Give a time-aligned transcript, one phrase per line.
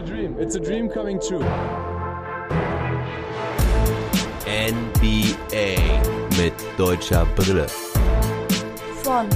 [0.00, 0.36] a dream.
[0.38, 1.44] It's a dream coming true.
[4.46, 5.76] NBA
[6.38, 7.66] mit deutscher Brille.
[9.02, 9.28] Von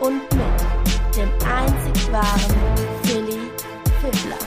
[0.00, 2.56] und mit dem einzig wahren
[3.04, 3.38] Philly
[4.00, 4.38] Fiddler.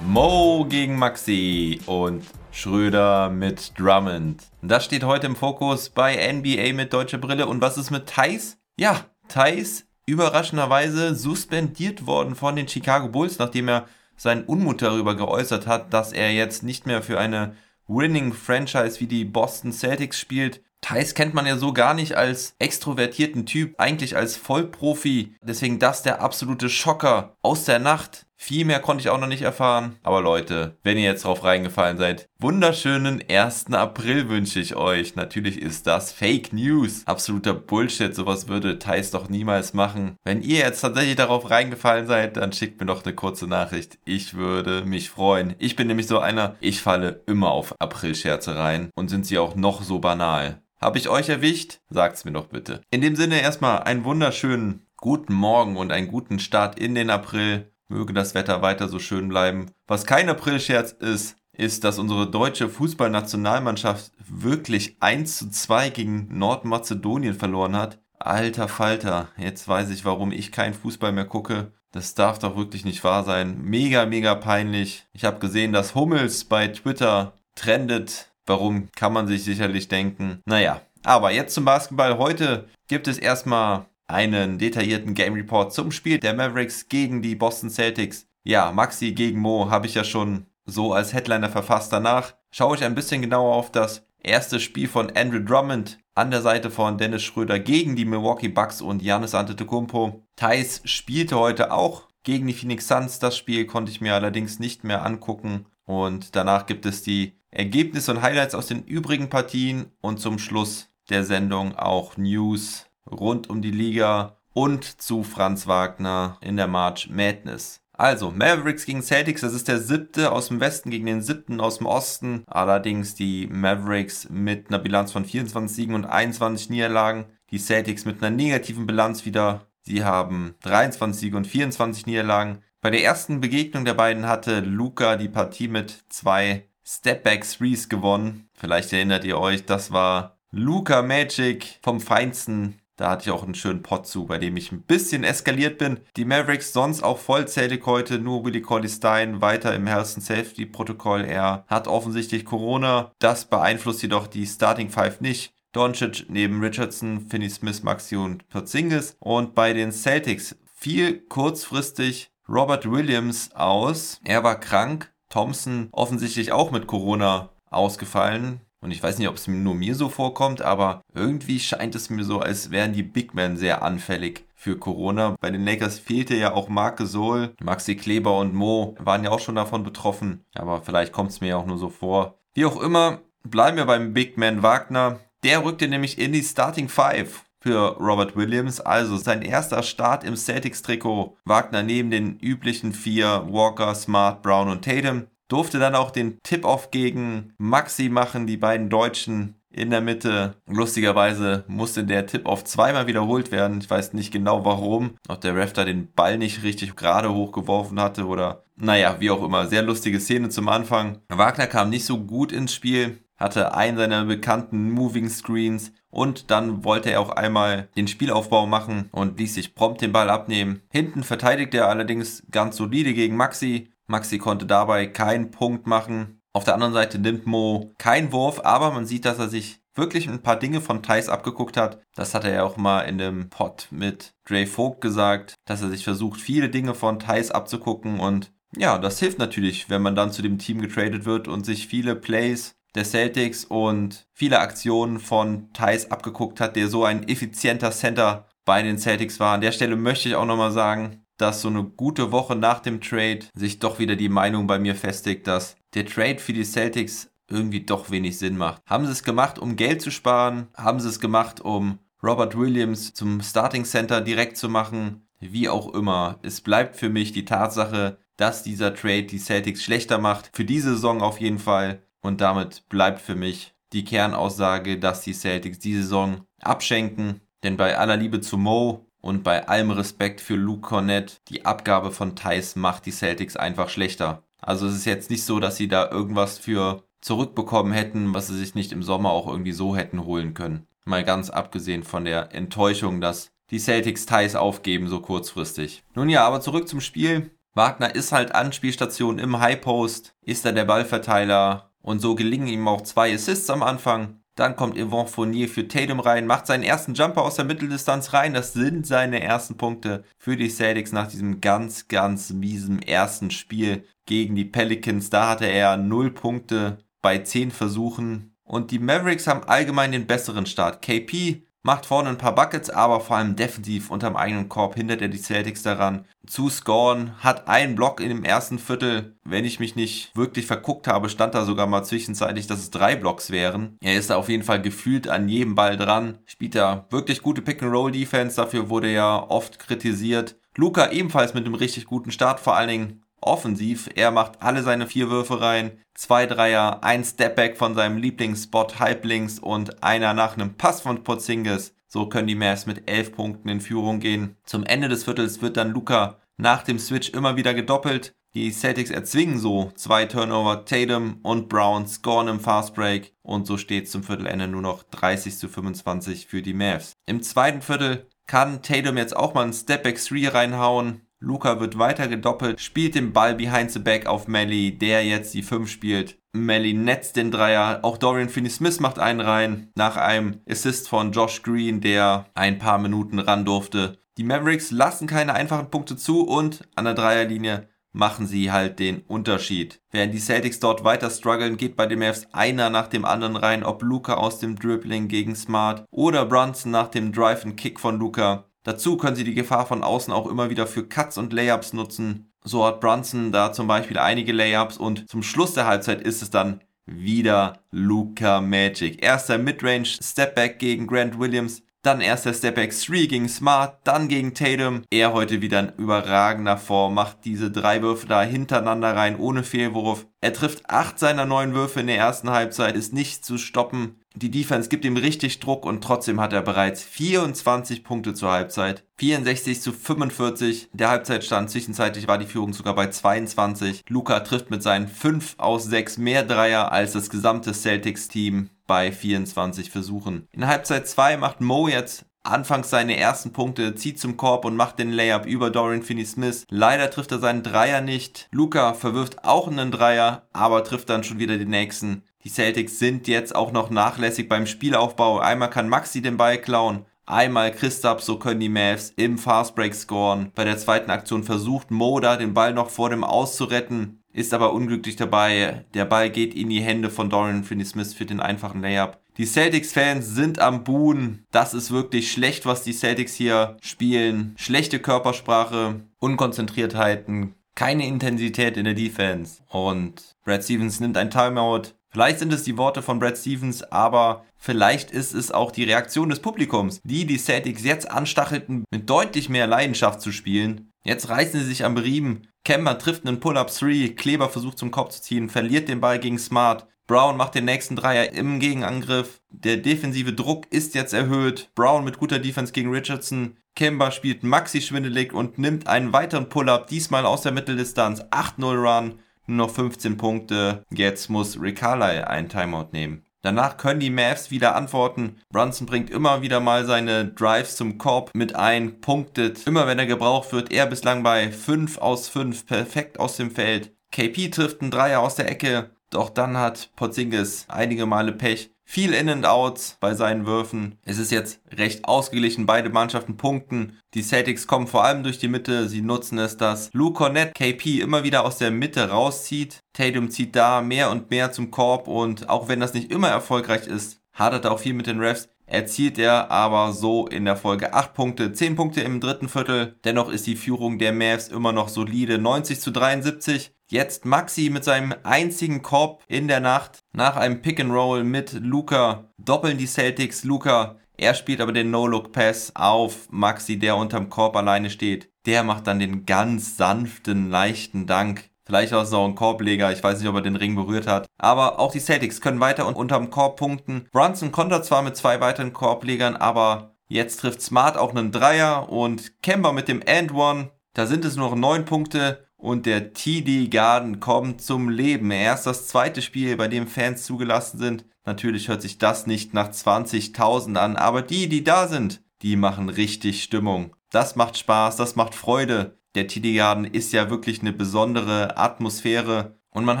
[0.00, 4.42] Mo gegen Maxi und Schröder mit Drummond.
[4.62, 7.46] Das steht heute im Fokus bei NBA mit deutscher Brille.
[7.46, 8.58] Und was ist mit Thais?
[8.76, 15.66] Ja, Thais überraschenderweise suspendiert worden von den Chicago Bulls, nachdem er seinen Unmut darüber geäußert
[15.66, 17.54] hat, dass er jetzt nicht mehr für eine
[17.86, 20.62] Winning Franchise wie die Boston Celtics spielt.
[20.80, 25.36] Thais kennt man ja so gar nicht als extrovertierten Typ, eigentlich als Vollprofi.
[25.42, 28.26] Deswegen das der absolute Schocker aus der Nacht.
[28.40, 29.96] Viel mehr konnte ich auch noch nicht erfahren.
[30.04, 33.72] Aber Leute, wenn ihr jetzt drauf reingefallen seid, wunderschönen 1.
[33.72, 35.16] April wünsche ich euch.
[35.16, 37.02] Natürlich ist das Fake News.
[37.04, 38.14] Absoluter Bullshit.
[38.14, 40.14] Sowas würde Thais doch niemals machen.
[40.24, 43.98] Wenn ihr jetzt tatsächlich darauf reingefallen seid, dann schickt mir doch eine kurze Nachricht.
[44.04, 45.56] Ich würde mich freuen.
[45.58, 48.90] Ich bin nämlich so einer, ich falle immer auf April-Scherze rein.
[48.94, 50.62] Und sind sie auch noch so banal.
[50.80, 51.80] Habe ich euch erwischt?
[51.90, 52.82] Sagt's mir doch bitte.
[52.90, 57.72] In dem Sinne erstmal einen wunderschönen guten Morgen und einen guten Start in den April.
[57.88, 59.70] Möge das Wetter weiter so schön bleiben.
[59.86, 67.34] Was kein Aprilscherz ist, ist, dass unsere deutsche Fußballnationalmannschaft wirklich 1 zu 2 gegen Nordmazedonien
[67.34, 67.98] verloren hat.
[68.18, 71.72] Alter Falter, jetzt weiß ich, warum ich keinen Fußball mehr gucke.
[71.92, 73.62] Das darf doch wirklich nicht wahr sein.
[73.62, 75.06] Mega, mega peinlich.
[75.12, 78.28] Ich habe gesehen, dass Hummels bei Twitter trendet.
[78.46, 80.40] Warum kann man sich sicherlich denken.
[80.46, 82.18] Naja, aber jetzt zum Basketball.
[82.18, 87.70] Heute gibt es erstmal einen detaillierten Game Report zum Spiel der Mavericks gegen die Boston
[87.70, 88.26] Celtics.
[88.42, 91.92] Ja, Maxi gegen Mo habe ich ja schon so als Headliner verfasst.
[91.92, 96.42] Danach schaue ich ein bisschen genauer auf das erste Spiel von Andrew Drummond an der
[96.42, 100.26] Seite von Dennis Schröder gegen die Milwaukee Bucks und Giannis Antetokounmpo.
[100.36, 103.18] Thais spielte heute auch gegen die Phoenix Suns.
[103.18, 105.66] Das Spiel konnte ich mir allerdings nicht mehr angucken.
[105.84, 110.90] Und danach gibt es die Ergebnisse und Highlights aus den übrigen Partien und zum Schluss
[111.08, 117.10] der Sendung auch News rund um die Liga und zu Franz Wagner in der March
[117.10, 117.80] Madness.
[117.92, 121.78] Also, Mavericks gegen Celtics, das ist der siebte aus dem Westen gegen den siebten aus
[121.78, 122.44] dem Osten.
[122.46, 127.26] Allerdings die Mavericks mit einer Bilanz von 24 Siegen und 21 Niederlagen.
[127.50, 129.66] Die Celtics mit einer negativen Bilanz wieder.
[129.82, 132.62] Sie haben 23 Siege und 24 Niederlagen.
[132.80, 138.48] Bei der ersten Begegnung der beiden hatte Luca die Partie mit zwei Stepback Threes gewonnen.
[138.54, 143.54] Vielleicht erinnert ihr euch, das war Luca Magic vom Feinsten da hatte ich auch einen
[143.54, 146.00] schönen Pot zu, bei dem ich ein bisschen eskaliert bin.
[146.16, 150.66] Die Mavericks sonst auch vollzählig heute, nur Willie Colley Stein weiter im Health and Safety
[150.66, 151.24] Protokoll.
[151.24, 153.12] Er hat offensichtlich Corona.
[153.20, 155.54] Das beeinflusst jedoch die Starting Five nicht.
[155.72, 159.16] Doncic neben Richardson, Finney Smith, Maxi und Porzingis.
[159.20, 164.20] Und bei den Celtics fiel kurzfristig Robert Williams aus.
[164.24, 165.12] Er war krank.
[165.28, 168.62] Thompson offensichtlich auch mit Corona ausgefallen.
[168.80, 172.24] Und ich weiß nicht, ob es nur mir so vorkommt, aber irgendwie scheint es mir
[172.24, 175.36] so, als wären die Big Men sehr anfällig für Corona.
[175.40, 179.40] Bei den Lakers fehlte ja auch Marc Gasol, Maxi Kleber und Mo waren ja auch
[179.40, 180.44] schon davon betroffen.
[180.54, 182.38] Aber vielleicht kommt es mir ja auch nur so vor.
[182.54, 185.20] Wie auch immer, bleiben wir beim Big Man Wagner.
[185.44, 190.36] Der rückte nämlich in die Starting Five für Robert Williams, also sein erster Start im
[190.36, 191.36] Celtics-Trikot.
[191.44, 196.90] Wagner neben den üblichen vier Walker, Smart, Brown und Tatum durfte dann auch den Tip-Off
[196.90, 200.54] gegen Maxi machen, die beiden Deutschen in der Mitte.
[200.66, 203.80] Lustigerweise musste der Tip-Off zweimal wiederholt werden.
[203.80, 205.16] Ich weiß nicht genau warum.
[205.28, 209.42] Ob der Ref da den Ball nicht richtig gerade hochgeworfen hatte oder naja, wie auch
[209.42, 209.66] immer.
[209.66, 211.18] Sehr lustige Szene zum Anfang.
[211.28, 216.84] Wagner kam nicht so gut ins Spiel, hatte einen seiner bekannten Moving Screens und dann
[216.84, 220.80] wollte er auch einmal den Spielaufbau machen und ließ sich prompt den Ball abnehmen.
[220.90, 226.40] Hinten verteidigt er allerdings ganz solide gegen Maxi, Maxi konnte dabei keinen Punkt machen.
[226.52, 230.28] Auf der anderen Seite nimmt Mo keinen Wurf, aber man sieht, dass er sich wirklich
[230.28, 232.00] ein paar Dinge von Thais abgeguckt hat.
[232.14, 235.90] Das hat er ja auch mal in dem Pod mit Dre Vogt gesagt, dass er
[235.90, 240.30] sich versucht, viele Dinge von Thais abzugucken und ja, das hilft natürlich, wenn man dann
[240.30, 245.72] zu dem Team getradet wird und sich viele Plays der Celtics und viele Aktionen von
[245.72, 249.54] Thais abgeguckt hat, der so ein effizienter Center bei den Celtics war.
[249.54, 253.00] An der Stelle möchte ich auch nochmal sagen, dass so eine gute Woche nach dem
[253.00, 257.30] Trade sich doch wieder die Meinung bei mir festigt, dass der Trade für die Celtics
[257.48, 258.82] irgendwie doch wenig Sinn macht.
[258.86, 260.68] Haben sie es gemacht, um Geld zu sparen?
[260.76, 265.26] Haben sie es gemacht, um Robert Williams zum Starting Center direkt zu machen?
[265.40, 266.38] Wie auch immer.
[266.42, 270.50] Es bleibt für mich die Tatsache, dass dieser Trade die Celtics schlechter macht.
[270.52, 272.02] Für diese Saison auf jeden Fall.
[272.20, 277.40] Und damit bleibt für mich die Kernaussage, dass die Celtics die Saison abschenken.
[277.62, 282.12] Denn bei aller Liebe zu Mo Und bei allem Respekt für Luke Cornett, die Abgabe
[282.12, 284.42] von Thais macht die Celtics einfach schlechter.
[284.62, 288.56] Also es ist jetzt nicht so, dass sie da irgendwas für zurückbekommen hätten, was sie
[288.56, 290.86] sich nicht im Sommer auch irgendwie so hätten holen können.
[291.04, 296.04] Mal ganz abgesehen von der Enttäuschung, dass die Celtics Thais aufgeben so kurzfristig.
[296.14, 297.50] Nun ja, aber zurück zum Spiel.
[297.74, 302.88] Wagner ist halt Anspielstation im High Post, ist da der Ballverteiler und so gelingen ihm
[302.88, 304.40] auch zwei Assists am Anfang.
[304.58, 308.54] Dann kommt Yvon Fournier für Tatum rein, macht seinen ersten Jumper aus der Mitteldistanz rein.
[308.54, 314.04] Das sind seine ersten Punkte für die Celtics nach diesem ganz, ganz miesen ersten Spiel
[314.26, 315.30] gegen die Pelicans.
[315.30, 318.56] Da hatte er 0 Punkte bei 10 Versuchen.
[318.64, 321.02] Und die Mavericks haben allgemein den besseren Start.
[321.02, 325.28] KP macht vorne ein paar Buckets, aber vor allem defensiv unterm eigenen Korb hindert er
[325.28, 327.32] die Celtics daran zu scoren.
[327.38, 329.36] Hat einen Block in dem ersten Viertel.
[329.44, 333.16] Wenn ich mich nicht wirklich verguckt habe, stand da sogar mal zwischenzeitlich, dass es drei
[333.16, 333.96] Blocks wären.
[334.00, 336.38] Er ist da auf jeden Fall gefühlt an jedem Ball dran.
[336.46, 338.56] Spielt da wirklich gute Pick-and-Roll-Defense.
[338.56, 340.56] Dafür wurde er oft kritisiert.
[340.76, 344.08] Luca ebenfalls mit einem richtig guten Start, vor allen Dingen offensiv.
[344.14, 345.98] Er macht alle seine vier Würfe rein.
[346.14, 351.94] Zwei Dreier, ein Stepback von seinem Lieblingsspot Halblinks und einer nach einem Pass von Porzingis.
[352.08, 354.56] So können die Mavs mit elf Punkten in Führung gehen.
[354.64, 358.34] Zum Ende des Viertels wird dann Luca nach dem Switch immer wieder gedoppelt.
[358.54, 360.84] Die Celtics erzwingen so zwei Turnover.
[360.84, 365.68] Tatum und Brown scoren im Fastbreak und so steht zum Viertelende nur noch 30 zu
[365.68, 367.12] 25 für die Mavs.
[367.26, 371.27] Im zweiten Viertel kann Tatum jetzt auch mal einen Stepback 3 reinhauen.
[371.40, 375.62] Luca wird weiter gedoppelt, spielt den Ball behind the back auf Melly, der jetzt die
[375.62, 376.38] 5 spielt.
[376.52, 378.00] Melly netzt den Dreier.
[378.02, 379.90] Auch Dorian Finney-Smith macht einen rein.
[379.94, 384.18] Nach einem Assist von Josh Green, der ein paar Minuten ran durfte.
[384.36, 389.20] Die Mavericks lassen keine einfachen Punkte zu und an der Dreierlinie machen sie halt den
[389.22, 390.00] Unterschied.
[390.10, 393.84] Während die Celtics dort weiter strugglen, geht bei den Mavs einer nach dem anderen rein,
[393.84, 398.18] ob Luca aus dem Dribbling gegen Smart oder Brunson nach dem Drive and Kick von
[398.18, 398.67] Luca.
[398.88, 402.50] Dazu können sie die Gefahr von außen auch immer wieder für Cuts und Layups nutzen.
[402.64, 406.48] So hat Brunson da zum Beispiel einige Layups und zum Schluss der Halbzeit ist es
[406.48, 409.22] dann wieder Luca Magic.
[409.22, 415.02] Erster Midrange Stepback gegen Grant Williams, dann erster Stepback 3 gegen Smart, dann gegen Tatum.
[415.10, 420.26] Er heute wieder in überragender Form, macht diese drei Würfe da hintereinander rein, ohne Fehlwurf.
[420.40, 424.20] Er trifft acht seiner neun Würfe in der ersten Halbzeit, ist nicht zu stoppen.
[424.40, 429.02] Die Defense gibt ihm richtig Druck und trotzdem hat er bereits 24 Punkte zur Halbzeit.
[429.16, 430.90] 64 zu 45.
[430.92, 434.04] Der Halbzeitstand zwischenzeitlich war die Führung sogar bei 22.
[434.08, 439.90] Luca trifft mit seinen 5 aus 6 mehr Dreier als das gesamte Celtics-Team bei 24
[439.90, 440.46] Versuchen.
[440.52, 445.00] In Halbzeit 2 macht Mo jetzt anfangs seine ersten Punkte, zieht zum Korb und macht
[445.00, 446.64] den Layup über Dorian Finney-Smith.
[446.70, 448.48] Leider trifft er seinen Dreier nicht.
[448.52, 452.22] Luca verwirft auch einen Dreier, aber trifft dann schon wieder den nächsten.
[452.44, 455.38] Die Celtics sind jetzt auch noch nachlässig beim Spielaufbau.
[455.38, 460.52] Einmal kann Maxi den Ball klauen, einmal Christoph, so können die Mavs im Fastbreak scoren.
[460.54, 464.54] Bei der zweiten Aktion versucht Moda den Ball noch vor dem Aus zu retten, ist
[464.54, 465.84] aber unglücklich dabei.
[465.94, 469.18] Der Ball geht in die Hände von Dorian Finney-Smith für den einfachen Layup.
[469.36, 471.46] Die Celtics-Fans sind am Buhen.
[471.52, 474.54] Das ist wirklich schlecht, was die Celtics hier spielen.
[474.56, 479.62] Schlechte Körpersprache, Unkonzentriertheiten, keine Intensität in der Defense.
[479.68, 484.44] Und Brad Stevens nimmt ein Timeout, Vielleicht sind es die Worte von Brad Stevens, aber
[484.56, 489.48] vielleicht ist es auch die Reaktion des Publikums, die die Celtics jetzt anstachelten, mit deutlich
[489.48, 490.90] mehr Leidenschaft zu spielen.
[491.04, 492.48] Jetzt reißen sie sich am Riemen.
[492.64, 496.38] Kemmer trifft einen Pull-Up 3, Kleber versucht zum Kopf zu ziehen, verliert den Ball gegen
[496.38, 496.86] Smart.
[497.06, 499.40] Brown macht den nächsten Dreier im Gegenangriff.
[499.48, 501.70] Der defensive Druck ist jetzt erhöht.
[501.74, 503.56] Brown mit guter Defense gegen Richardson.
[503.74, 508.20] Kemba spielt Maxi schwindelig und nimmt einen weiteren Pull-Up, diesmal aus der Mitteldistanz.
[508.24, 509.18] 8-0 Run
[509.56, 510.84] noch 15 Punkte.
[510.92, 513.24] Jetzt muss Rick Carlisle einen Timeout nehmen.
[513.42, 515.40] Danach können die Mavs wieder antworten.
[515.50, 519.66] Brunson bringt immer wieder mal seine Drives zum Korb mit ein, punktet.
[519.66, 523.94] Immer wenn er gebraucht wird, er bislang bei 5 aus 5, perfekt aus dem Feld.
[524.10, 528.70] KP trifft einen Dreier aus der Ecke, doch dann hat Porzingis einige Male Pech.
[528.90, 530.96] Viel In and Outs bei seinen Würfen.
[531.04, 533.98] Es ist jetzt recht ausgeglichen, beide Mannschaften punkten.
[534.14, 538.00] Die Celtics kommen vor allem durch die Mitte, sie nutzen es, dass Luke Cornett KP
[538.00, 539.80] immer wieder aus der Mitte rauszieht.
[539.92, 543.86] Tatum zieht da mehr und mehr zum Korb und auch wenn das nicht immer erfolgreich
[543.86, 547.92] ist, hadert er auch viel mit den Refs erzielt er aber so in der Folge
[547.92, 549.96] 8 Punkte, 10 Punkte im dritten Viertel.
[550.04, 553.72] Dennoch ist die Führung der Mavs immer noch solide, 90 zu 73.
[553.90, 556.98] Jetzt Maxi mit seinem einzigen Korb in der Nacht.
[557.12, 560.96] Nach einem Pick and Roll mit Luca doppeln die Celtics Luca.
[561.16, 565.30] Er spielt aber den No-Look-Pass auf Maxi, der unterm Korb alleine steht.
[565.46, 569.90] Der macht dann den ganz sanften, leichten Dank Vielleicht auch so ein Korbleger.
[569.92, 571.26] Ich weiß nicht, ob er den Ring berührt hat.
[571.38, 574.06] Aber auch die Celtics können weiter unterm Korb punkten.
[574.12, 579.42] Brunson kontert zwar mit zwei weiteren Korblegern, aber Jetzt trifft Smart auch einen Dreier und
[579.42, 580.72] Kemba mit dem And One.
[580.92, 585.30] Da sind es nur noch neun Punkte und der TD Garden kommt zum Leben.
[585.30, 588.04] Erst das zweite Spiel, bei dem Fans zugelassen sind.
[588.26, 592.90] Natürlich hört sich das nicht nach 20.000 an, aber die, die da sind, die machen
[592.90, 593.94] richtig Stimmung.
[594.10, 595.98] Das macht Spaß, das macht Freude.
[596.14, 599.56] Der TD Garden ist ja wirklich eine besondere Atmosphäre.
[599.70, 600.00] Und man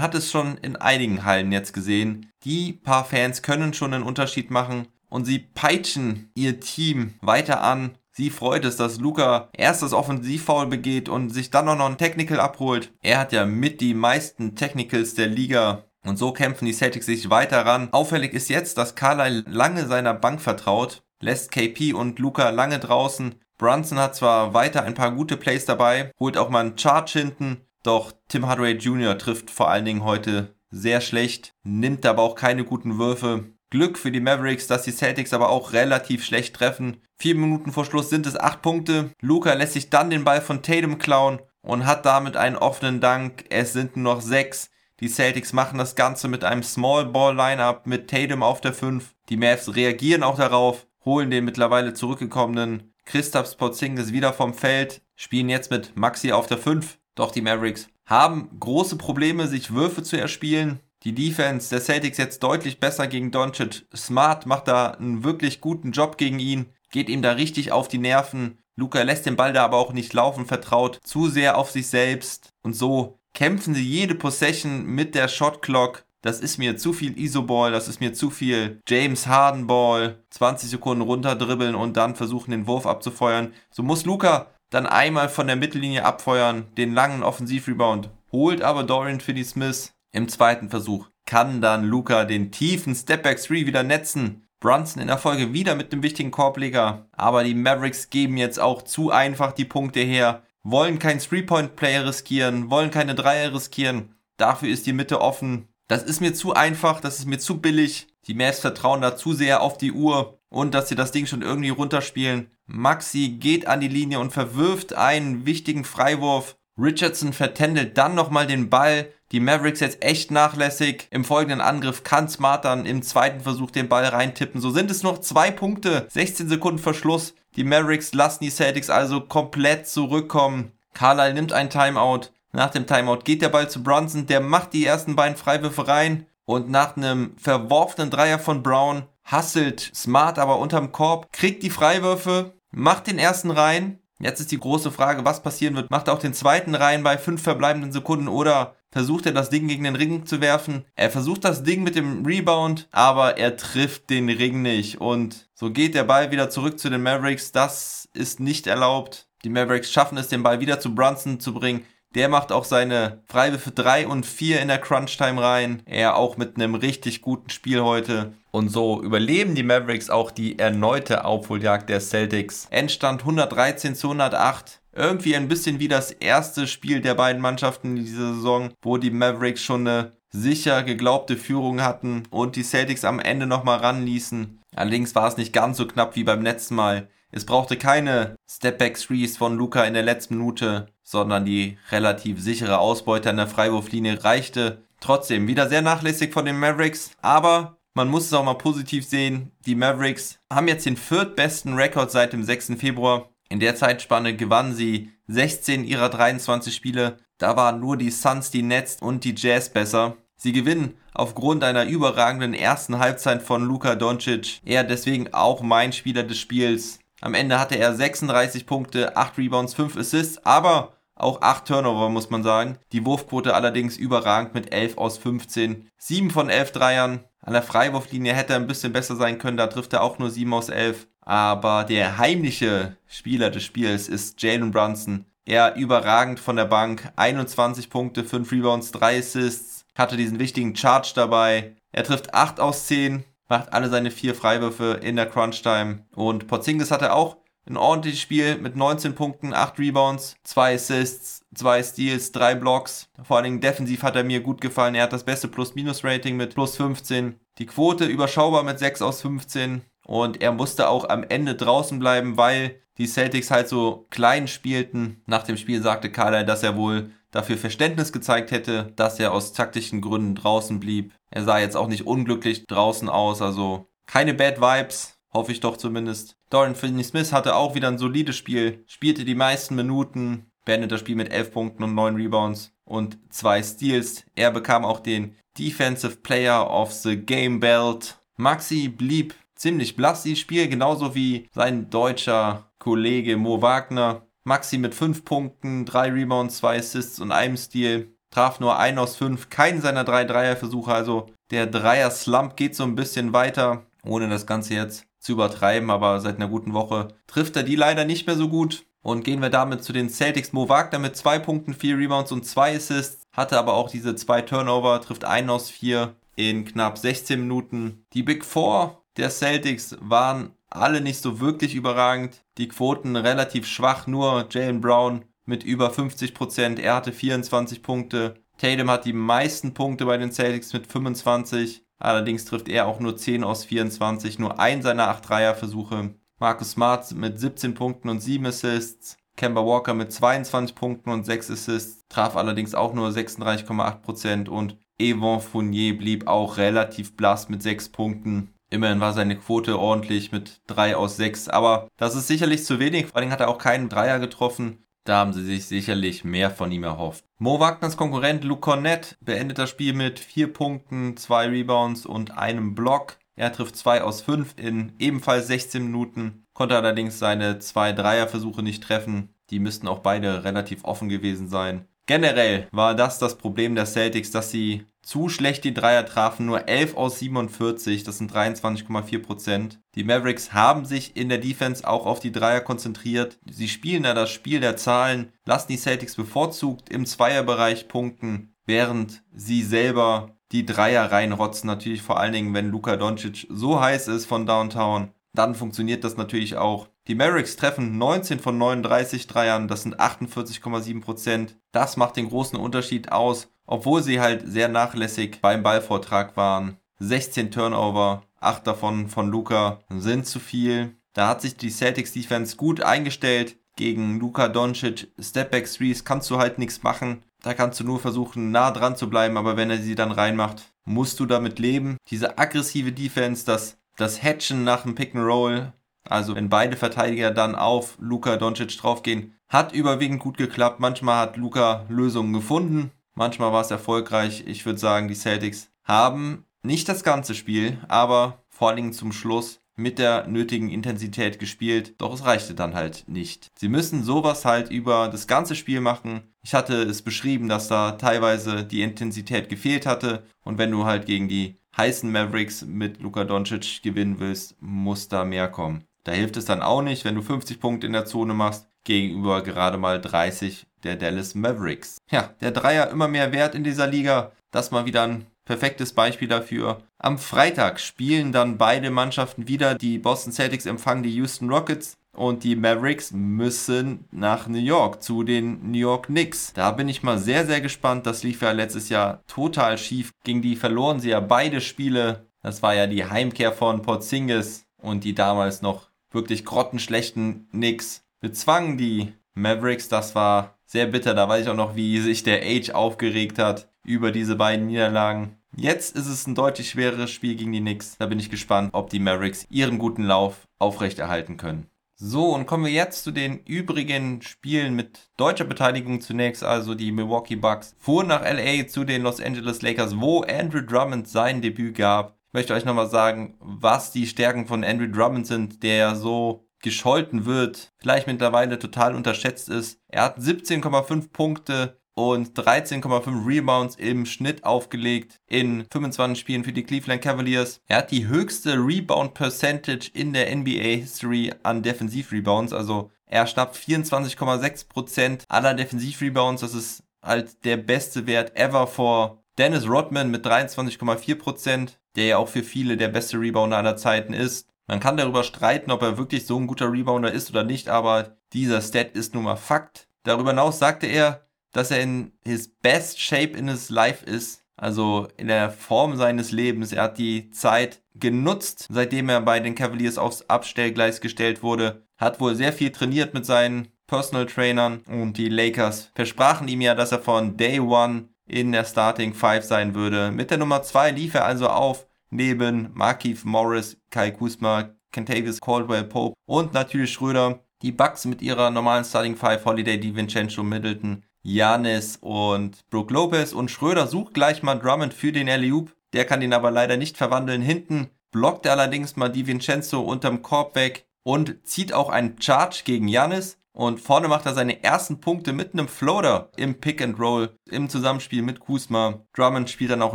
[0.00, 2.32] hat es schon in einigen Hallen jetzt gesehen.
[2.44, 7.97] Die paar Fans können schon einen Unterschied machen und sie peitschen ihr Team weiter an.
[8.18, 11.98] Sie freut es, dass Luca erst das Offensivfoul begeht und sich dann auch noch ein
[11.98, 12.92] Technical abholt.
[13.00, 15.84] Er hat ja mit die meisten Technicals der Liga.
[16.04, 17.92] Und so kämpfen die Celtics sich weiter ran.
[17.92, 23.36] Auffällig ist jetzt, dass Carlyle lange seiner Bank vertraut, lässt KP und Luca lange draußen.
[23.56, 27.68] Brunson hat zwar weiter ein paar gute Plays dabei, holt auch mal einen Charge hinten,
[27.84, 29.16] doch Tim Hardaway Jr.
[29.16, 33.52] trifft vor allen Dingen heute sehr schlecht, nimmt aber auch keine guten Würfe.
[33.70, 37.02] Glück für die Mavericks, dass die Celtics aber auch relativ schlecht treffen.
[37.18, 39.10] Vier Minuten vor Schluss sind es acht Punkte.
[39.20, 43.44] Luca lässt sich dann den Ball von Tatum klauen und hat damit einen offenen Dank.
[43.50, 44.70] Es sind nur noch sechs.
[45.00, 49.14] Die Celtics machen das Ganze mit einem Small Ball Lineup mit Tatum auf der 5.
[49.28, 55.48] Die Mavs reagieren auch darauf, holen den mittlerweile zurückgekommenen Christoph Porzingis wieder vom Feld, spielen
[55.48, 56.98] jetzt mit Maxi auf der 5.
[57.14, 60.80] Doch die Mavericks haben große Probleme, sich Würfe zu erspielen.
[61.04, 63.86] Die Defense der Celtics jetzt deutlich besser gegen Doncic.
[63.94, 67.98] Smart macht da einen wirklich guten Job gegen ihn, geht ihm da richtig auf die
[67.98, 68.58] Nerven.
[68.74, 72.52] Luca lässt den Ball da aber auch nicht laufen, vertraut zu sehr auf sich selbst.
[72.62, 76.04] Und so kämpfen sie jede Possession mit der Shot Clock.
[76.22, 80.24] Das ist mir zu viel Isoball, das ist mir zu viel James Harden Ball.
[80.30, 83.52] 20 Sekunden runterdribbeln und dann versuchen den Wurf abzufeuern.
[83.70, 88.10] So muss Luca dann einmal von der Mittellinie abfeuern, den langen Offensivrebound.
[88.32, 93.82] Holt aber Dorian Finney-Smith im zweiten Versuch kann dann Luca den tiefen Stepback 3 wieder
[93.82, 94.48] netzen.
[94.60, 97.06] Brunson in der Folge wieder mit dem wichtigen Korbleger.
[97.12, 100.42] Aber die Mavericks geben jetzt auch zu einfach die Punkte her.
[100.62, 104.14] Wollen kein Three-Point-Player riskieren, wollen keine Dreier riskieren.
[104.36, 105.68] Dafür ist die Mitte offen.
[105.86, 108.08] Das ist mir zu einfach, das ist mir zu billig.
[108.26, 111.42] Die Mavs vertrauen da zu sehr auf die Uhr und dass sie das Ding schon
[111.42, 112.50] irgendwie runterspielen.
[112.66, 116.56] Maxi geht an die Linie und verwirft einen wichtigen Freiwurf.
[116.78, 119.12] Richardson vertändelt dann nochmal den Ball.
[119.30, 121.06] Die Mavericks jetzt echt nachlässig.
[121.10, 124.60] Im folgenden Angriff kann Smart dann im zweiten Versuch den Ball reintippen.
[124.60, 126.06] So sind es noch zwei Punkte.
[126.08, 127.34] 16 Sekunden Verschluss.
[127.56, 130.72] Die Mavericks lassen die Celtics also komplett zurückkommen.
[130.94, 132.30] Carlyle nimmt ein Timeout.
[132.52, 134.26] Nach dem Timeout geht der Ball zu Brunson.
[134.26, 136.26] Der macht die ersten beiden Freiwürfe rein.
[136.46, 142.54] Und nach einem verworfenen Dreier von Brown hasselt Smart aber unterm Korb, kriegt die Freiwürfe,
[142.70, 145.90] macht den ersten rein Jetzt ist die große Frage, was passieren wird.
[145.90, 149.84] Macht auch den zweiten rein bei fünf verbleibenden Sekunden oder versucht er das Ding gegen
[149.84, 150.84] den Ring zu werfen?
[150.96, 155.00] Er versucht das Ding mit dem Rebound, aber er trifft den Ring nicht.
[155.00, 157.52] Und so geht der Ball wieder zurück zu den Mavericks.
[157.52, 159.28] Das ist nicht erlaubt.
[159.44, 161.84] Die Mavericks schaffen es, den Ball wieder zu Brunson zu bringen.
[162.16, 165.82] Der macht auch seine Freiwürfe 3 und 4 in der Crunch-Time rein.
[165.86, 168.32] Er auch mit einem richtig guten Spiel heute.
[168.50, 172.66] Und so überleben die Mavericks auch die erneute Aufholjagd der Celtics.
[172.70, 174.80] Endstand 113 zu 108.
[174.98, 179.12] Irgendwie ein bisschen wie das erste Spiel der beiden Mannschaften in dieser Saison, wo die
[179.12, 184.58] Mavericks schon eine sicher geglaubte Führung hatten und die Celtics am Ende nochmal ranließen.
[184.74, 187.08] Allerdings war es nicht ganz so knapp wie beim letzten Mal.
[187.30, 193.30] Es brauchte keine Stepback-Threes von Luca in der letzten Minute, sondern die relativ sichere Ausbeute
[193.30, 194.82] an der Freiwurflinie reichte.
[194.98, 199.52] Trotzdem wieder sehr nachlässig von den Mavericks, aber man muss es auch mal positiv sehen.
[199.64, 202.72] Die Mavericks haben jetzt den viertbesten Rekord seit dem 6.
[202.78, 203.28] Februar.
[203.48, 207.16] In der Zeitspanne gewannen sie 16 ihrer 23 Spiele.
[207.38, 210.16] Da waren nur die Suns, die Nets und die Jazz besser.
[210.36, 214.60] Sie gewinnen aufgrund einer überragenden ersten Halbzeit von Luka Doncic.
[214.64, 217.00] Er deswegen auch mein Spieler des Spiels.
[217.20, 222.30] Am Ende hatte er 36 Punkte, 8 Rebounds, 5 Assists, aber auch 8 Turnover, muss
[222.30, 222.78] man sagen.
[222.92, 225.90] Die Wurfquote allerdings überragend mit 11 aus 15.
[225.96, 227.24] 7 von 11 Dreiern.
[227.40, 230.30] An der Freiwurflinie hätte er ein bisschen besser sein können, da trifft er auch nur
[230.30, 231.08] 7 aus 11.
[231.28, 235.26] Aber der heimliche Spieler des Spiels ist Jalen Brunson.
[235.44, 237.12] Er überragend von der Bank.
[237.16, 239.84] 21 Punkte, 5 Rebounds, 3 Assists.
[239.94, 241.76] Hatte diesen wichtigen Charge dabei.
[241.92, 246.04] Er trifft 8 aus 10 macht alle seine vier Freiwürfe in der Crunch-Time.
[246.14, 251.82] Und Porzingis hatte auch ein ordentliches Spiel mit 19 Punkten, 8 Rebounds, 2 Assists, 2
[251.82, 253.10] Steals, 3 Blocks.
[253.22, 254.94] Vor allen Dingen defensiv hat er mir gut gefallen.
[254.94, 257.38] Er hat das beste Plus-Minus-Rating mit plus 15.
[257.58, 259.82] Die Quote überschaubar mit 6 aus 15.
[260.08, 265.22] Und er musste auch am Ende draußen bleiben, weil die Celtics halt so klein spielten.
[265.26, 269.52] Nach dem Spiel sagte Kader, dass er wohl dafür Verständnis gezeigt hätte, dass er aus
[269.52, 271.12] taktischen Gründen draußen blieb.
[271.30, 275.18] Er sah jetzt auch nicht unglücklich draußen aus, also keine Bad Vibes.
[275.30, 276.36] hoffe ich doch zumindest.
[276.48, 281.16] Dorian Finney-Smith hatte auch wieder ein solides Spiel, spielte die meisten Minuten, beendet das Spiel
[281.16, 284.24] mit 11 Punkten und 9 Rebounds und 2 Steals.
[284.34, 288.18] Er bekam auch den Defensive Player of the Game Belt.
[288.38, 294.22] Maxi blieb ziemlich blass dieses Spiel, genauso wie sein deutscher Kollege Mo Wagner.
[294.44, 298.08] Maxi mit 5 Punkten, 3 Rebounds, 2 Assists und einem Steal.
[298.30, 302.94] Traf nur 1 aus 5, keinen seiner 3 Dreierversuche, also der Dreier-Slump geht so ein
[302.94, 307.62] bisschen weiter, ohne das Ganze jetzt zu übertreiben, aber seit einer guten Woche trifft er
[307.62, 308.84] die leider nicht mehr so gut.
[309.00, 310.52] Und gehen wir damit zu den Celtics.
[310.52, 313.22] Mo Wagner mit 2 Punkten, 4 Rebounds und 2 Assists.
[313.32, 318.04] Hatte aber auch diese 2 Turnover, trifft 1 aus 4 in knapp 16 Minuten.
[318.12, 322.42] Die Big Four der Celtics waren alle nicht so wirklich überragend.
[322.56, 326.34] Die Quoten relativ schwach, nur Jalen Brown mit über 50%.
[326.34, 326.78] Prozent.
[326.78, 328.34] Er hatte 24 Punkte.
[328.58, 331.84] Tatum hat die meisten Punkte bei den Celtics mit 25.
[331.98, 336.14] Allerdings trifft er auch nur 10 aus 24, nur ein seiner 8 Dreierversuche.
[336.38, 339.16] Marcus Smart mit 17 Punkten und 7 Assists.
[339.36, 345.40] Kemba Walker mit 22 Punkten und 6 Assists, traf allerdings auch nur 36,8% und Yvon
[345.40, 348.52] Fournier blieb auch relativ blass mit 6 Punkten.
[348.70, 353.06] Immerhin war seine Quote ordentlich mit 3 aus 6, aber das ist sicherlich zu wenig.
[353.06, 354.84] Vor allem hat er auch keinen Dreier getroffen.
[355.04, 357.24] Da haben sie sich sicherlich mehr von ihm erhofft.
[357.38, 362.74] Mo Wagners Konkurrent Luke Cornett beendet das Spiel mit 4 Punkten, 2 Rebounds und einem
[362.74, 363.16] Block.
[363.34, 368.82] Er trifft 2 aus 5 in ebenfalls 16 Minuten, konnte allerdings seine 2 Dreierversuche nicht
[368.82, 369.30] treffen.
[369.48, 371.86] Die müssten auch beide relativ offen gewesen sein.
[372.04, 376.68] Generell war das das Problem der Celtics, dass sie zu schlecht die Dreier trafen, nur
[376.68, 382.20] 11 aus 47, das sind 23,4% Die Mavericks haben sich in der Defense auch auf
[382.20, 383.38] die Dreier konzentriert.
[383.48, 389.22] Sie spielen da das Spiel der Zahlen, lassen die Celtics bevorzugt im Zweierbereich punkten, während
[389.32, 391.68] sie selber die Dreier reinrotzen.
[391.68, 396.18] Natürlich vor allen Dingen, wenn Luka Doncic so heiß ist von Downtown, dann funktioniert das
[396.18, 396.90] natürlich auch.
[397.08, 401.56] Die Mavericks treffen 19 von 39 Dreiern, das sind 48,7 Prozent.
[401.72, 406.76] Das macht den großen Unterschied aus, obwohl sie halt sehr nachlässig beim Ballvortrag waren.
[406.98, 410.96] 16 Turnover, 8 davon von Luca sind zu viel.
[411.14, 413.56] Da hat sich die Celtics Defense gut eingestellt.
[413.76, 417.22] Gegen Luka Doncic, Stepback Threes kannst du halt nichts machen.
[417.42, 420.74] Da kannst du nur versuchen, nah dran zu bleiben, aber wenn er sie dann reinmacht,
[420.84, 421.96] musst du damit leben.
[422.10, 425.72] Diese aggressive Defense, das, das Hatchen nach dem Pick and Roll,
[426.10, 430.80] also wenn beide Verteidiger dann auf Luka Doncic draufgehen, hat überwiegend gut geklappt.
[430.80, 434.44] Manchmal hat Luka Lösungen gefunden, manchmal war es erfolgreich.
[434.46, 439.12] Ich würde sagen, die Celtics haben nicht das ganze Spiel, aber vor allen Dingen zum
[439.12, 443.48] Schluss mit der nötigen Intensität gespielt, doch es reichte dann halt nicht.
[443.56, 446.22] Sie müssen sowas halt über das ganze Spiel machen.
[446.42, 451.06] Ich hatte es beschrieben, dass da teilweise die Intensität gefehlt hatte und wenn du halt
[451.06, 455.84] gegen die heißen Mavericks mit Luka Doncic gewinnen willst, muss da mehr kommen.
[456.08, 459.42] Da hilft es dann auch nicht, wenn du 50 Punkte in der Zone machst, gegenüber
[459.42, 461.98] gerade mal 30 der Dallas Mavericks.
[462.10, 464.32] Ja, der Dreier immer mehr wert in dieser Liga.
[464.50, 466.80] Das mal wieder ein perfektes Beispiel dafür.
[466.96, 469.74] Am Freitag spielen dann beide Mannschaften wieder.
[469.74, 475.24] Die Boston Celtics empfangen die Houston Rockets und die Mavericks müssen nach New York zu
[475.24, 476.54] den New York Knicks.
[476.54, 478.06] Da bin ich mal sehr, sehr gespannt.
[478.06, 480.12] Das lief ja letztes Jahr total schief.
[480.24, 482.24] Gegen die verloren sie ja beide Spiele.
[482.42, 488.78] Das war ja die Heimkehr von Porzingis und die damals noch wirklich grottenschlechten Knicks bezwangen
[488.78, 489.88] die Mavericks.
[489.88, 491.14] Das war sehr bitter.
[491.14, 495.38] Da weiß ich auch noch, wie sich der Age aufgeregt hat über diese beiden Niederlagen.
[495.56, 497.96] Jetzt ist es ein deutlich schwereres Spiel gegen die Knicks.
[497.98, 501.68] Da bin ich gespannt, ob die Mavericks ihren guten Lauf aufrechterhalten können.
[502.00, 506.44] So, und kommen wir jetzt zu den übrigen Spielen mit deutscher Beteiligung zunächst.
[506.44, 511.08] Also die Milwaukee Bucks fuhren nach LA zu den Los Angeles Lakers, wo Andrew Drummond
[511.08, 512.17] sein Debüt gab.
[512.28, 517.24] Ich möchte euch nochmal sagen, was die Stärken von Andrew Drummond sind, der so gescholten
[517.24, 519.80] wird, vielleicht mittlerweile total unterschätzt ist.
[519.88, 526.64] Er hat 17,5 Punkte und 13,5 Rebounds im Schnitt aufgelegt in 25 Spielen für die
[526.64, 527.62] Cleveland Cavaliers.
[527.66, 533.56] Er hat die höchste Rebound Percentage in der NBA History an Defensivrebounds, also er schnappt
[533.56, 536.42] 24,6% aller Defensivrebounds.
[536.42, 542.28] Das ist halt der beste Wert ever vor Dennis Rodman mit 23,4% der ja auch
[542.28, 544.48] für viele der beste Rebounder aller Zeiten ist.
[544.66, 548.18] Man kann darüber streiten, ob er wirklich so ein guter Rebounder ist oder nicht, aber
[548.32, 549.88] dieser Stat ist nun mal Fakt.
[550.02, 555.08] Darüber hinaus sagte er, dass er in his best shape in his life ist, also
[555.16, 556.72] in der Form seines Lebens.
[556.72, 562.20] Er hat die Zeit genutzt, seitdem er bei den Cavaliers aufs Abstellgleis gestellt wurde, hat
[562.20, 566.92] wohl sehr viel trainiert mit seinen Personal Trainern und die Lakers versprachen ihm ja, dass
[566.92, 570.10] er von Day One in der Starting Five sein würde.
[570.10, 575.84] Mit der Nummer 2 lief er also auf neben Markif Morris, Kai Kusma, Kentavious Caldwell
[575.84, 577.40] Pope und natürlich Schröder.
[577.62, 583.50] Die Bucks mit ihrer normalen Starting Five, Holiday, DiVincenzo, Middleton, Janis und Brooke Lopez und
[583.50, 585.74] Schröder sucht gleich mal Drummond für den Alley-Oop.
[585.92, 587.42] Der kann ihn aber leider nicht verwandeln.
[587.42, 592.88] Hinten blockt er allerdings mal DiVincenzo unterm Korb weg und zieht auch einen Charge gegen
[592.88, 593.38] Janis.
[593.58, 597.68] Und vorne macht er seine ersten Punkte mit einem Floater im Pick and Roll im
[597.68, 599.00] Zusammenspiel mit Kuzma.
[599.16, 599.94] Drummond spielt dann auch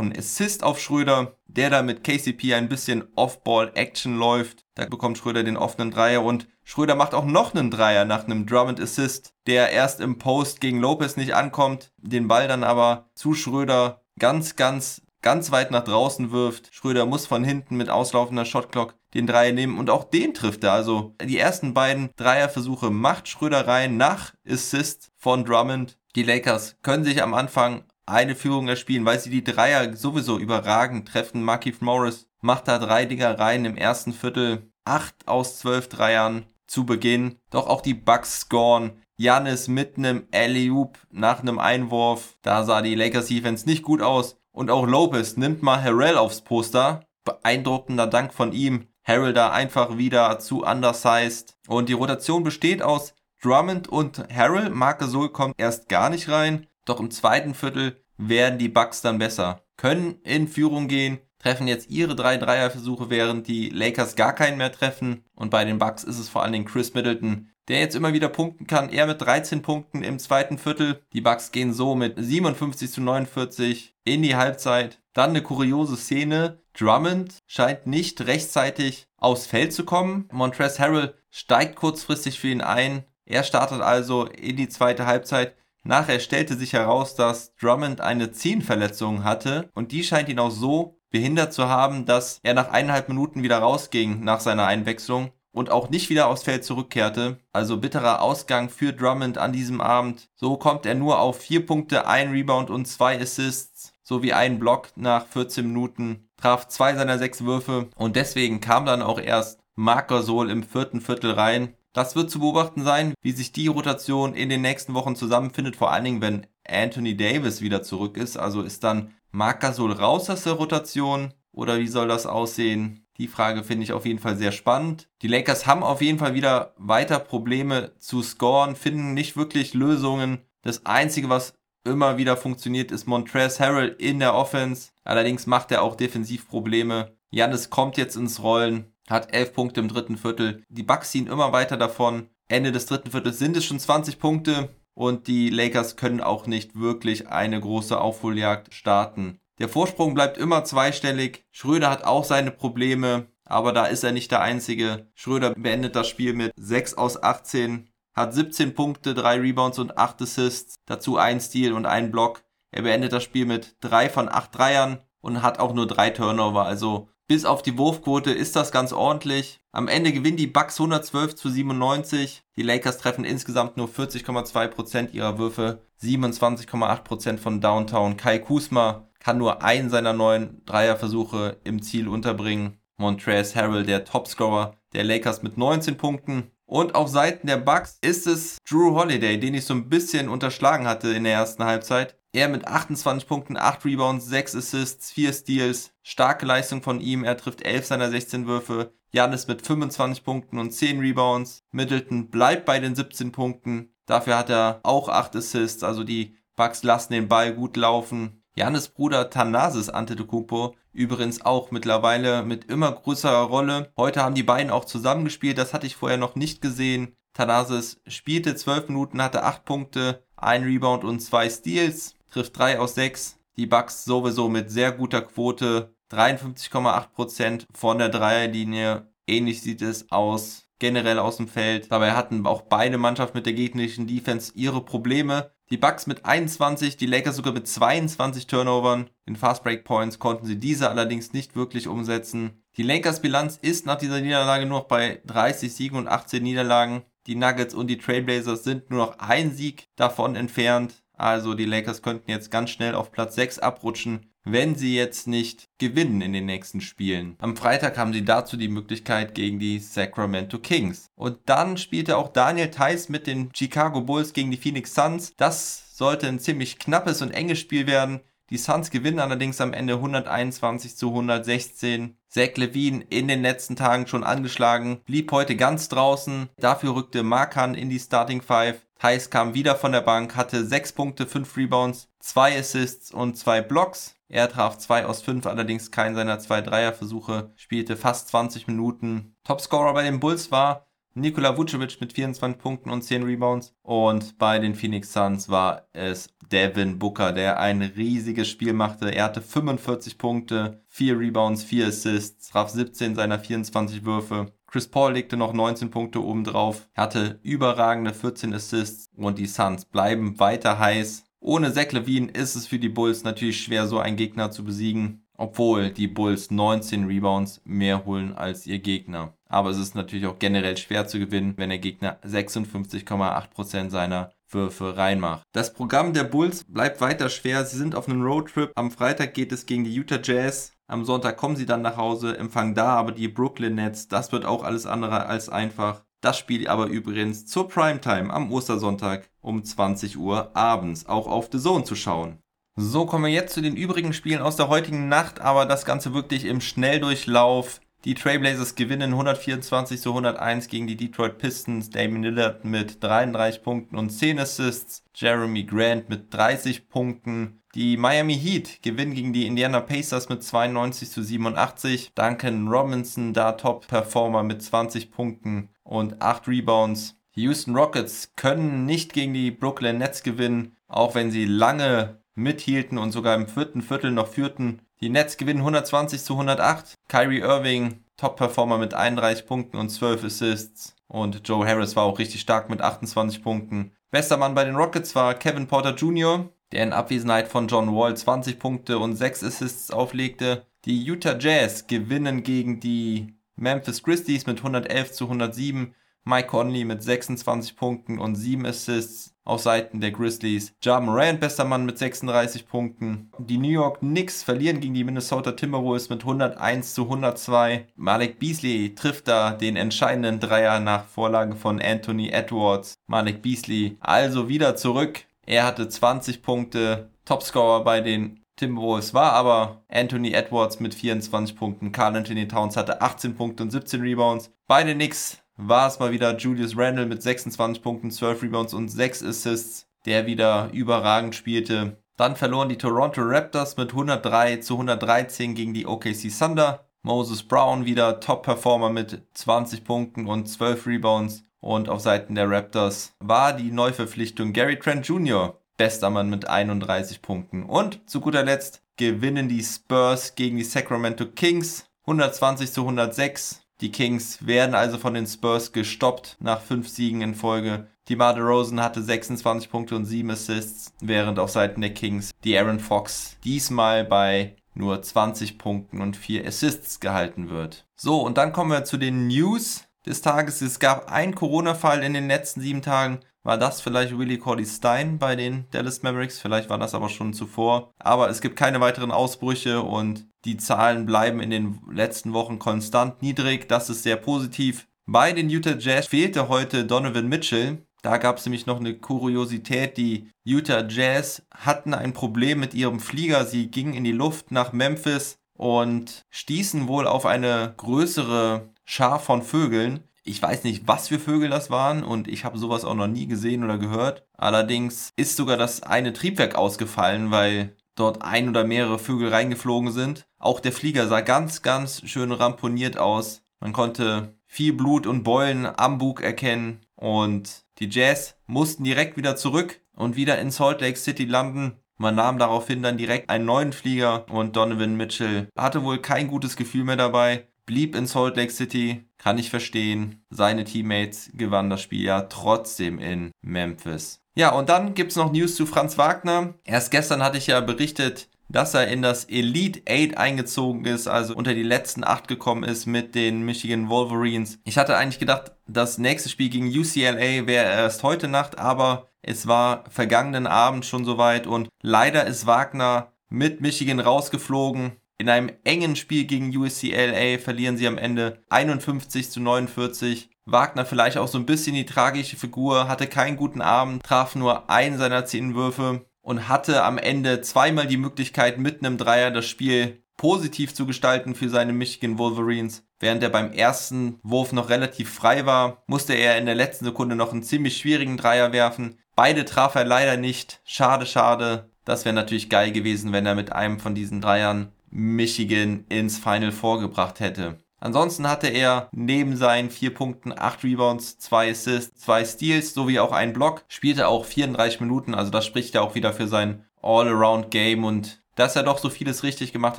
[0.00, 4.66] einen Assist auf Schröder, der da mit KCP ein bisschen Off-Ball-Action läuft.
[4.74, 8.44] Da bekommt Schröder den offenen Dreier und Schröder macht auch noch einen Dreier nach einem
[8.44, 13.32] Drummond Assist, der erst im Post gegen Lopez nicht ankommt, den Ball dann aber zu
[13.32, 16.72] Schröder ganz, ganz, ganz weit nach draußen wirft.
[16.72, 20.72] Schröder muss von hinten mit auslaufender Shotclock den Dreier nehmen und auch den trifft er.
[20.72, 25.98] Also die ersten beiden Dreierversuche macht Schröder rein nach Assist von Drummond.
[26.14, 31.08] Die Lakers können sich am Anfang eine Führung erspielen, weil sie die Dreier sowieso überragend
[31.08, 31.42] treffen.
[31.42, 34.70] Markif Morris macht da drei Dinger rein im ersten Viertel.
[34.84, 37.38] Acht aus zwölf Dreiern zu Beginn.
[37.48, 39.00] Doch auch die Bucks scoren.
[39.16, 42.36] Janis mit einem Alley-Oop nach einem Einwurf.
[42.42, 44.36] Da sah die Lakers Defense nicht gut aus.
[44.54, 47.04] Und auch Lopez nimmt mal Harrell aufs Poster.
[47.24, 48.86] Beeindruckender Dank von ihm.
[49.02, 51.56] Harrell da einfach wieder zu undersized.
[51.66, 54.70] Und die Rotation besteht aus Drummond und Harrell.
[54.70, 56.68] Marc Gasol kommt erst gar nicht rein.
[56.84, 59.60] Doch im zweiten Viertel werden die Bucks dann besser.
[59.76, 64.70] Können in Führung gehen, treffen jetzt ihre drei Dreierversuche, während die Lakers gar keinen mehr
[64.70, 65.24] treffen.
[65.34, 68.28] Und bei den Bucks ist es vor allen Dingen Chris Middleton, der jetzt immer wieder
[68.28, 68.90] punkten kann.
[68.90, 71.02] Er mit 13 Punkten im zweiten Viertel.
[71.12, 75.00] Die Bucks gehen so mit 57 zu 49 in die Halbzeit.
[75.12, 76.60] Dann eine kuriose Szene.
[76.76, 80.28] Drummond scheint nicht rechtzeitig aufs Feld zu kommen.
[80.32, 83.04] Montrezl Harrell steigt kurzfristig für ihn ein.
[83.24, 85.54] Er startet also in die zweite Halbzeit.
[85.82, 90.98] Nachher stellte sich heraus, dass Drummond eine Zehenverletzung hatte und die scheint ihn auch so
[91.10, 95.88] behindert zu haben, dass er nach eineinhalb Minuten wieder rausging nach seiner Einwechslung und auch
[95.88, 97.38] nicht wieder aufs Feld zurückkehrte.
[97.52, 100.28] Also bitterer Ausgang für Drummond an diesem Abend.
[100.34, 104.88] So kommt er nur auf vier Punkte, ein Rebound und zwei Assists sowie einen Block
[104.96, 110.08] nach 14 Minuten, traf zwei seiner sechs Würfe und deswegen kam dann auch erst Marc
[110.08, 111.74] Gasol im vierten Viertel rein.
[111.92, 115.92] Das wird zu beobachten sein, wie sich die Rotation in den nächsten Wochen zusammenfindet, vor
[115.92, 118.36] allen Dingen, wenn Anthony Davis wieder zurück ist.
[118.36, 123.03] Also ist dann Marc Gasol raus aus der Rotation oder wie soll das aussehen?
[123.18, 125.08] Die Frage finde ich auf jeden Fall sehr spannend.
[125.22, 130.40] Die Lakers haben auf jeden Fall wieder weiter Probleme zu scoren, finden nicht wirklich Lösungen.
[130.62, 134.90] Das Einzige, was immer wieder funktioniert, ist Montrez Harrell in der Offense.
[135.04, 137.16] Allerdings macht er auch defensiv Probleme.
[137.30, 140.62] Janis kommt jetzt ins Rollen, hat 11 Punkte im dritten Viertel.
[140.68, 142.28] Die Bucks ziehen immer weiter davon.
[142.48, 146.78] Ende des dritten Viertels sind es schon 20 Punkte und die Lakers können auch nicht
[146.78, 149.40] wirklich eine große Aufholjagd starten.
[149.58, 151.44] Der Vorsprung bleibt immer zweistellig.
[151.50, 155.10] Schröder hat auch seine Probleme, aber da ist er nicht der Einzige.
[155.14, 160.22] Schröder beendet das Spiel mit 6 aus 18 hat 17 Punkte, 3 Rebounds und 8
[160.22, 162.44] Assists, dazu ein Steal und ein Block.
[162.70, 166.64] Er beendet das Spiel mit 3 von 8 Dreiern und hat auch nur 3 Turnover,
[166.64, 169.60] also bis auf die Wurfquote ist das ganz ordentlich.
[169.72, 172.42] Am Ende gewinnen die Bucks 112 zu 97.
[172.56, 178.18] Die Lakers treffen insgesamt nur 40,2% ihrer Würfe, 27,8% von Downtown.
[178.18, 182.78] Kai Kusma kann nur einen seiner neun Dreierversuche im Ziel unterbringen.
[182.98, 186.50] Montrez Harrell, der Topscorer der Lakers mit 19 Punkten.
[186.66, 190.86] Und auf Seiten der Bucks ist es Drew Holiday, den ich so ein bisschen unterschlagen
[190.86, 192.16] hatte in der ersten Halbzeit.
[192.32, 195.92] Er mit 28 Punkten, 8 Rebounds, 6 Assists, 4 Steals.
[196.02, 197.24] Starke Leistung von ihm.
[197.24, 198.92] Er trifft 11 seiner 16 Würfe.
[199.12, 201.62] Janis mit 25 Punkten und 10 Rebounds.
[201.70, 203.94] Middleton bleibt bei den 17 Punkten.
[204.04, 205.82] Dafür hat er auch 8 Assists.
[205.82, 208.43] Also die Bucks lassen den Ball gut laufen.
[208.56, 213.92] Janis Bruder Thanasis Antetokounmpo übrigens auch mittlerweile mit immer größerer Rolle.
[213.96, 217.16] Heute haben die beiden auch zusammengespielt, das hatte ich vorher noch nicht gesehen.
[217.32, 222.94] Thanasis spielte 12 Minuten, hatte 8 Punkte, 1 Rebound und 2 Steals, trifft 3 aus
[222.94, 223.40] 6.
[223.56, 229.08] Die Bucks sowieso mit sehr guter Quote, 53,8% von der Dreierlinie.
[229.26, 231.90] Ähnlich sieht es aus generell aus dem Feld.
[231.90, 235.50] Dabei hatten auch beide Mannschaften mit der gegnerischen Defense ihre Probleme.
[235.70, 239.08] Die Bucks mit 21, die Lakers sogar mit 22 Turnovern.
[239.24, 242.62] In Fast Break Points konnten sie diese allerdings nicht wirklich umsetzen.
[242.76, 247.04] Die Lakers Bilanz ist nach dieser Niederlage nur noch bei 30 Siegen und 18 Niederlagen.
[247.26, 251.02] Die Nuggets und die Trailblazers sind nur noch ein Sieg davon entfernt.
[251.14, 255.68] Also die Lakers könnten jetzt ganz schnell auf Platz 6 abrutschen wenn sie jetzt nicht
[255.78, 257.36] gewinnen in den nächsten Spielen.
[257.38, 261.10] Am Freitag haben sie dazu die Möglichkeit gegen die Sacramento Kings.
[261.16, 265.34] Und dann spielte auch Daniel Theiss mit den Chicago Bulls gegen die Phoenix Suns.
[265.36, 268.20] Das sollte ein ziemlich knappes und enges Spiel werden.
[268.50, 272.16] Die Suns gewinnen allerdings am Ende 121 zu 116.
[272.28, 276.50] Zach Levine in den letzten Tagen schon angeschlagen, blieb heute ganz draußen.
[276.58, 278.84] Dafür rückte Markan in die Starting Five.
[278.98, 283.62] Thais kam wieder von der Bank, hatte 6 Punkte, 5 Rebounds, 2 Assists und 2
[283.62, 284.13] Blocks.
[284.28, 289.36] Er traf 2 aus 5, allerdings keinen seiner 2 Dreierversuche, spielte fast 20 Minuten.
[289.44, 293.72] Topscorer bei den Bulls war Nikola Vucevic mit 24 Punkten und 10 Rebounds.
[293.82, 299.14] Und bei den Phoenix Suns war es Devin Booker, der ein riesiges Spiel machte.
[299.14, 304.52] Er hatte 45 Punkte, 4 Rebounds, 4 Assists, traf 17 seiner 24 Würfe.
[304.66, 310.40] Chris Paul legte noch 19 Punkte obendrauf, hatte überragende 14 Assists und die Suns bleiben
[310.40, 311.22] weiter heiß.
[311.46, 315.24] Ohne Zach Levine ist es für die Bulls natürlich schwer, so einen Gegner zu besiegen
[315.36, 319.34] obwohl die Bulls 19 Rebounds mehr holen als ihr Gegner.
[319.48, 324.96] Aber es ist natürlich auch generell schwer zu gewinnen, wenn der Gegner 56,8% seiner Würfe
[324.96, 325.42] reinmacht.
[325.52, 327.64] Das Programm der Bulls bleibt weiter schwer.
[327.64, 328.72] Sie sind auf einem Roadtrip.
[328.74, 330.72] Am Freitag geht es gegen die Utah Jazz.
[330.86, 334.06] Am Sonntag kommen sie dann nach Hause, empfangen da aber die Brooklyn Nets.
[334.06, 336.03] Das wird auch alles andere als einfach.
[336.24, 341.58] Das Spiel aber übrigens zur Primetime am Ostersonntag um 20 Uhr abends auch auf The
[341.58, 342.38] Zone zu schauen.
[342.76, 346.14] So, kommen wir jetzt zu den übrigen Spielen aus der heutigen Nacht, aber das Ganze
[346.14, 347.82] wirklich im Schnelldurchlauf.
[348.06, 351.90] Die Trailblazers gewinnen 124 zu 101 gegen die Detroit Pistons.
[351.90, 355.04] Damien Lillard mit 33 Punkten und 10 Assists.
[355.14, 357.60] Jeremy Grant mit 30 Punkten.
[357.74, 362.12] Die Miami Heat gewinnen gegen die Indiana Pacers mit 92 zu 87.
[362.14, 367.16] Duncan Robinson da Top-Performer mit 20 Punkten und 8 Rebounds.
[367.36, 372.98] Die Houston Rockets können nicht gegen die Brooklyn Nets gewinnen, auch wenn sie lange mithielten
[372.98, 374.82] und sogar im vierten Viertel noch führten.
[375.00, 376.94] Die Nets gewinnen 120 zu 108.
[377.08, 380.94] Kyrie Irving, Top-Performer mit 31 Punkten und 12 Assists.
[381.08, 383.92] Und Joe Harris war auch richtig stark mit 28 Punkten.
[384.10, 388.16] Bester Mann bei den Rockets war Kevin Porter Jr., der in Abwesenheit von John Wall
[388.16, 390.66] 20 Punkte und 6 Assists auflegte.
[390.84, 395.94] Die Utah Jazz gewinnen gegen die Memphis Grizzlies mit 111 zu 107.
[396.26, 400.74] Mike Conley mit 26 Punkten und 7 Assists auf Seiten der Grizzlies.
[400.82, 403.30] Ja Morant, bester Mann mit 36 Punkten.
[403.38, 407.88] Die New York Knicks verlieren gegen die Minnesota Timberwolves mit 101 zu 102.
[407.96, 412.94] Malik Beasley trifft da den entscheidenden Dreier nach Vorlage von Anthony Edwards.
[413.06, 415.26] Malik Beasley also wieder zurück.
[415.44, 417.10] Er hatte 20 Punkte.
[417.26, 421.92] Topscorer bei den Timberwolves war aber Anthony Edwards mit 24 Punkten.
[421.92, 424.52] Carl Anthony Towns hatte 18 Punkte und 17 Rebounds.
[424.66, 429.24] Beide Knicks war es mal wieder Julius Randle mit 26 Punkten, 12 Rebounds und 6
[429.24, 431.98] Assists, der wieder überragend spielte.
[432.16, 436.86] Dann verloren die Toronto Raptors mit 103 zu 113 gegen die OKC Thunder.
[437.02, 441.44] Moses Brown wieder Top-Performer mit 20 Punkten und 12 Rebounds.
[441.60, 445.58] Und auf Seiten der Raptors war die Neuverpflichtung Gary Trent Jr.
[445.76, 447.64] bester Mann mit 31 Punkten.
[447.64, 453.62] Und zu guter Letzt gewinnen die Spurs gegen die Sacramento Kings 120 zu 106.
[453.80, 457.88] Die Kings werden also von den Spurs gestoppt nach fünf Siegen in Folge.
[458.08, 462.56] Die Mar Rosen hatte 26 Punkte und 7 Assists, während auf Seiten der Kings die
[462.56, 467.86] Aaron Fox diesmal bei nur 20 Punkten und 4 Assists gehalten wird.
[467.96, 470.60] So, und dann kommen wir zu den News des Tages.
[470.60, 473.20] Es gab einen Corona-Fall in den letzten sieben Tagen.
[473.44, 476.40] War das vielleicht Willie Cordy Stein bei den Dallas Mavericks?
[476.40, 477.92] Vielleicht war das aber schon zuvor.
[477.98, 483.20] Aber es gibt keine weiteren Ausbrüche und die Zahlen bleiben in den letzten Wochen konstant
[483.20, 483.68] niedrig.
[483.68, 484.88] Das ist sehr positiv.
[485.06, 487.86] Bei den Utah Jazz fehlte heute Donovan Mitchell.
[488.00, 489.98] Da gab es nämlich noch eine Kuriosität.
[489.98, 493.44] Die Utah Jazz hatten ein Problem mit ihrem Flieger.
[493.44, 499.42] Sie gingen in die Luft nach Memphis und stießen wohl auf eine größere Schar von
[499.42, 500.04] Vögeln.
[500.26, 503.26] Ich weiß nicht, was für Vögel das waren und ich habe sowas auch noch nie
[503.26, 504.26] gesehen oder gehört.
[504.38, 510.26] Allerdings ist sogar das eine Triebwerk ausgefallen, weil dort ein oder mehrere Vögel reingeflogen sind.
[510.38, 513.42] Auch der Flieger sah ganz, ganz schön ramponiert aus.
[513.60, 519.36] Man konnte viel Blut und Beulen am Bug erkennen und die Jazz mussten direkt wieder
[519.36, 521.80] zurück und wieder in Salt Lake City landen.
[521.98, 526.56] Man nahm daraufhin dann direkt einen neuen Flieger und Donovan Mitchell hatte wohl kein gutes
[526.56, 530.24] Gefühl mehr dabei blieb in Salt Lake City, kann ich verstehen.
[530.30, 534.20] Seine Teammates gewannen das Spiel ja trotzdem in Memphis.
[534.36, 536.54] Ja, und dann gibt es noch News zu Franz Wagner.
[536.64, 541.34] Erst gestern hatte ich ja berichtet, dass er in das Elite 8 eingezogen ist, also
[541.34, 544.58] unter die letzten 8 gekommen ist mit den Michigan Wolverines.
[544.64, 549.46] Ich hatte eigentlich gedacht, das nächste Spiel gegen UCLA wäre erst heute Nacht, aber es
[549.46, 554.92] war vergangenen Abend schon soweit und leider ist Wagner mit Michigan rausgeflogen.
[555.16, 560.30] In einem engen Spiel gegen USCLA verlieren sie am Ende 51 zu 49.
[560.44, 564.68] Wagner vielleicht auch so ein bisschen die tragische Figur, hatte keinen guten Abend, traf nur
[564.68, 566.06] einen seiner zehn Würfe.
[566.20, 571.34] und hatte am Ende zweimal die Möglichkeit, mit einem Dreier das Spiel positiv zu gestalten
[571.34, 572.86] für seine Michigan Wolverines.
[572.98, 577.14] Während er beim ersten Wurf noch relativ frei war, musste er in der letzten Sekunde
[577.14, 578.98] noch einen ziemlich schwierigen Dreier werfen.
[579.14, 580.62] Beide traf er leider nicht.
[580.64, 581.70] Schade, schade.
[581.84, 586.52] Das wäre natürlich geil gewesen, wenn er mit einem von diesen Dreiern Michigan ins Final
[586.52, 587.58] vorgebracht hätte.
[587.78, 593.12] Ansonsten hatte er neben seinen vier Punkten acht Rebounds, zwei Assists, zwei Steals sowie auch
[593.12, 593.64] einen Block.
[593.68, 598.56] Spielte auch 34 Minuten, also das spricht ja auch wieder für sein All-Around-Game und dass
[598.56, 599.78] er doch so vieles richtig gemacht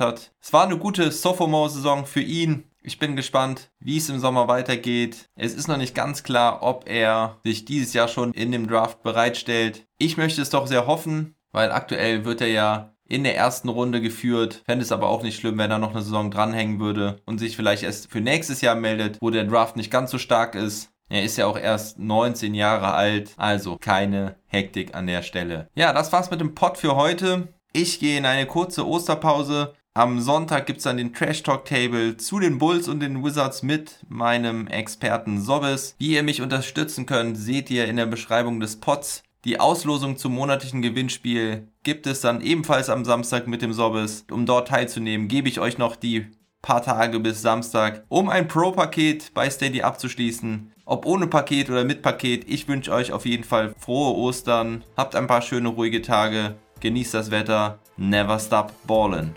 [0.00, 0.32] hat.
[0.40, 2.64] Es war eine gute Sophomore-Saison für ihn.
[2.80, 5.28] Ich bin gespannt, wie es im Sommer weitergeht.
[5.34, 9.02] Es ist noch nicht ganz klar, ob er sich dieses Jahr schon in dem Draft
[9.02, 9.86] bereitstellt.
[9.98, 14.00] Ich möchte es doch sehr hoffen, weil aktuell wird er ja in der ersten Runde
[14.00, 14.62] geführt.
[14.66, 17.56] Fände es aber auch nicht schlimm, wenn er noch eine Saison dranhängen würde und sich
[17.56, 20.90] vielleicht erst für nächstes Jahr meldet, wo der Draft nicht ganz so stark ist.
[21.08, 25.68] Er ist ja auch erst 19 Jahre alt, also keine Hektik an der Stelle.
[25.76, 27.48] Ja, das war's mit dem Pod für heute.
[27.72, 29.74] Ich gehe in eine kurze Osterpause.
[29.94, 33.62] Am Sonntag gibt es dann den Trash Talk Table zu den Bulls und den Wizards
[33.62, 35.94] mit meinem Experten Sobbes.
[35.98, 39.22] Wie ihr mich unterstützen könnt, seht ihr in der Beschreibung des Pods.
[39.46, 44.26] Die Auslosung zum monatlichen Gewinnspiel gibt es dann ebenfalls am Samstag mit dem Sobbes.
[44.28, 46.26] Um dort teilzunehmen, gebe ich euch noch die
[46.62, 50.72] paar Tage bis Samstag, um ein Pro-Paket bei Steady abzuschließen.
[50.84, 54.82] Ob ohne Paket oder mit Paket, ich wünsche euch auf jeden Fall frohe Ostern.
[54.96, 56.56] Habt ein paar schöne, ruhige Tage.
[56.80, 57.78] Genießt das Wetter.
[57.96, 59.36] Never stop ballin'.